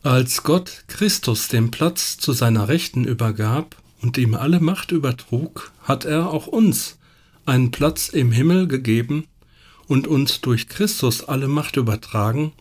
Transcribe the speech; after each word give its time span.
Als 0.01 0.43
Gott 0.43 0.83
Christus 0.87 1.47
den 1.47 1.71
Platz 1.71 2.17
zu 2.17 2.33
seiner 2.33 2.67
Rechten 2.67 3.05
übergab 3.05 3.77
und 4.01 4.17
ihm 4.17 4.35
alle 4.35 4.59
Macht 4.59 4.91
übertrug, 4.91 5.71
hat 5.81 6.03
er 6.03 6.29
auch 6.29 6.47
uns 6.47 6.97
einen 7.45 7.71
Platz 7.71 8.09
im 8.09 8.33
Himmel 8.33 8.67
gegeben 8.67 9.27
und 9.87 10.07
uns 10.07 10.41
durch 10.41 10.67
Christus 10.67 11.23
alle 11.23 11.47
Macht 11.47 11.77
übertragen, 11.77 12.51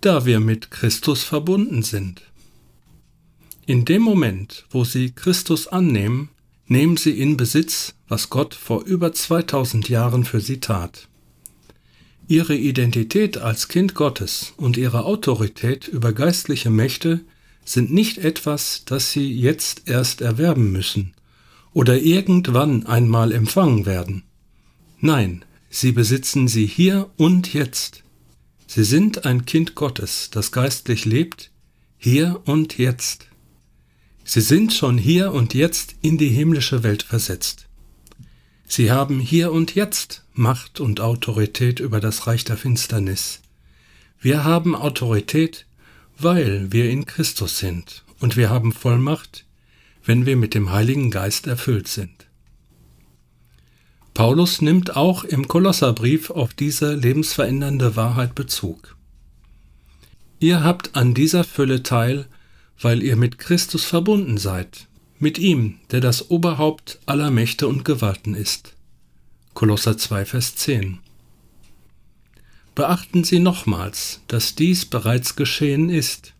da 0.00 0.26
wir 0.26 0.38
mit 0.38 0.70
Christus 0.70 1.24
verbunden 1.24 1.82
sind. 1.82 2.22
In 3.66 3.84
dem 3.84 4.02
Moment, 4.02 4.64
wo 4.70 4.84
Sie 4.84 5.10
Christus 5.10 5.66
annehmen, 5.66 6.28
nehmen 6.66 6.96
Sie 6.96 7.18
in 7.18 7.36
Besitz, 7.36 7.94
was 8.08 8.30
Gott 8.30 8.54
vor 8.54 8.84
über 8.84 9.12
2000 9.12 9.88
Jahren 9.88 10.24
für 10.24 10.40
Sie 10.40 10.60
tat. 10.60 11.08
Ihre 12.28 12.56
Identität 12.56 13.38
als 13.38 13.68
Kind 13.68 13.94
Gottes 13.94 14.52
und 14.56 14.76
Ihre 14.76 15.04
Autorität 15.04 15.86
über 15.88 16.12
geistliche 16.12 16.70
Mächte 16.70 17.20
sind 17.64 17.92
nicht 17.92 18.18
etwas, 18.18 18.82
das 18.84 19.12
Sie 19.12 19.32
jetzt 19.32 19.88
erst 19.88 20.20
erwerben 20.20 20.72
müssen 20.72 21.14
oder 21.72 21.98
irgendwann 21.98 22.86
einmal 22.86 23.32
empfangen 23.32 23.86
werden. 23.86 24.22
Nein, 25.00 25.44
Sie 25.68 25.92
besitzen 25.92 26.48
sie 26.48 26.64
hier 26.64 27.10
und 27.18 27.52
jetzt. 27.52 28.02
Sie 28.66 28.82
sind 28.82 29.26
ein 29.26 29.44
Kind 29.44 29.74
Gottes, 29.74 30.30
das 30.30 30.50
geistlich 30.50 31.04
lebt, 31.04 31.50
hier 31.98 32.40
und 32.46 32.78
jetzt. 32.78 33.26
Sie 34.28 34.40
sind 34.40 34.72
schon 34.72 34.98
hier 34.98 35.32
und 35.32 35.54
jetzt 35.54 35.94
in 36.02 36.18
die 36.18 36.28
himmlische 36.28 36.82
Welt 36.82 37.04
versetzt. 37.04 37.68
Sie 38.66 38.90
haben 38.90 39.20
hier 39.20 39.52
und 39.52 39.76
jetzt 39.76 40.24
Macht 40.34 40.80
und 40.80 41.00
Autorität 41.00 41.78
über 41.78 42.00
das 42.00 42.26
Reich 42.26 42.44
der 42.44 42.56
Finsternis. 42.56 43.40
Wir 44.18 44.42
haben 44.42 44.74
Autorität, 44.74 45.64
weil 46.18 46.72
wir 46.72 46.90
in 46.90 47.06
Christus 47.06 47.58
sind, 47.58 48.04
und 48.18 48.36
wir 48.36 48.50
haben 48.50 48.72
Vollmacht, 48.72 49.44
wenn 50.04 50.26
wir 50.26 50.36
mit 50.36 50.54
dem 50.54 50.72
Heiligen 50.72 51.12
Geist 51.12 51.46
erfüllt 51.46 51.86
sind. 51.86 52.26
Paulus 54.12 54.60
nimmt 54.60 54.96
auch 54.96 55.22
im 55.22 55.46
Kolosserbrief 55.46 56.30
auf 56.30 56.52
diese 56.52 56.94
lebensverändernde 56.94 57.94
Wahrheit 57.94 58.34
Bezug. 58.34 58.96
Ihr 60.40 60.64
habt 60.64 60.96
an 60.96 61.14
dieser 61.14 61.44
Fülle 61.44 61.84
teil, 61.84 62.26
weil 62.80 63.02
ihr 63.02 63.16
mit 63.16 63.38
Christus 63.38 63.84
verbunden 63.84 64.38
seid, 64.38 64.86
mit 65.18 65.38
ihm, 65.38 65.78
der 65.90 66.00
das 66.00 66.30
Oberhaupt 66.30 66.98
aller 67.06 67.30
Mächte 67.30 67.68
und 67.68 67.84
Gewalten 67.84 68.34
ist. 68.34 68.74
Kolosser 69.54 69.96
2, 69.96 70.26
Vers 70.26 70.56
10. 70.56 70.98
Beachten 72.74 73.24
Sie 73.24 73.38
nochmals, 73.38 74.20
dass 74.28 74.54
dies 74.54 74.84
bereits 74.84 75.36
geschehen 75.36 75.88
ist. 75.88 76.34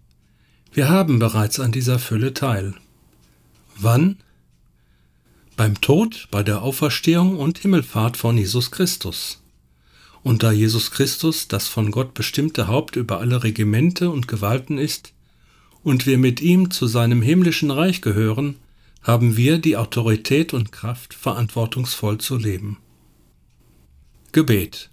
Wir 0.73 0.91
haben 0.91 1.19
bereits 1.19 1.59
an 1.59 1.73
dieser 1.73 1.99
Fülle 1.99 2.35
teil. 2.35 2.75
Wann? 3.77 4.19
beim 5.57 5.81
Tod, 5.81 6.29
bei 6.31 6.43
der 6.43 6.63
Auferstehung 6.63 7.39
und 7.39 7.59
Himmelfahrt 7.59 8.17
von 8.17 8.37
Jesus 8.37 8.71
Christus. 8.71 9.43
Und 10.23 10.43
da 10.43 10.53
Jesus 10.53 10.91
Christus 10.91 11.49
das 11.49 11.67
von 11.67 11.91
Gott 11.91 12.13
bestimmte 12.15 12.69
Haupt 12.69 12.97
über 12.97 13.21
alle 13.21 13.43
Regimente 13.43 14.11
und 14.11 14.29
Gewalten 14.29 14.77
ist, 14.77 15.13
und 15.87 16.05
wir 16.05 16.19
mit 16.19 16.41
ihm 16.41 16.73
zu 16.73 16.89
seinem 16.89 17.23
himmlischen 17.23 17.71
Reich 17.71 18.01
gehören, 18.01 18.57
haben 19.03 19.37
wir 19.37 19.59
die 19.59 19.77
Autorität 19.77 20.53
und 20.53 20.73
Kraft, 20.73 21.15
verantwortungsvoll 21.15 22.19
zu 22.19 22.37
leben. 22.37 22.79
Gebet 24.33 24.91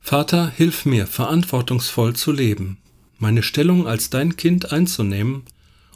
Vater, 0.00 0.50
hilf 0.50 0.86
mir, 0.86 1.06
verantwortungsvoll 1.06 2.16
zu 2.16 2.32
leben, 2.32 2.78
meine 3.20 3.44
Stellung 3.44 3.86
als 3.86 4.10
dein 4.10 4.34
Kind 4.34 4.72
einzunehmen 4.72 5.44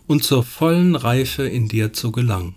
und 0.06 0.22
zur 0.22 0.44
vollen 0.44 0.94
Reife 0.94 1.42
in 1.42 1.66
dir 1.66 1.92
zu 1.92 2.12
gelangen. 2.12 2.54